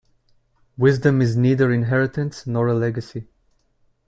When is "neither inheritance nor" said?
1.37-2.65